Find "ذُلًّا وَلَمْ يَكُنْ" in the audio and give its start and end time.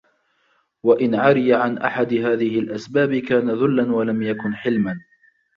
3.51-4.55